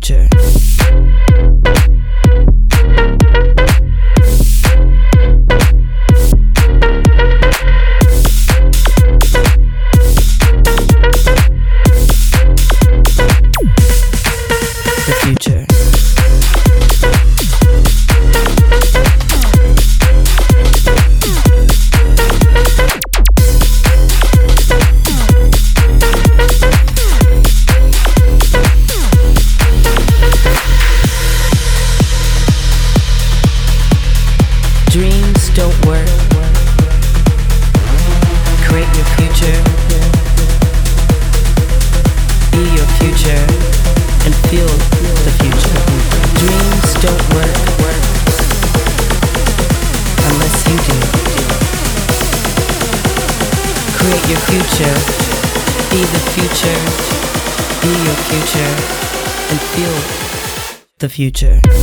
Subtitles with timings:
[0.00, 0.23] future.
[61.14, 61.73] Future.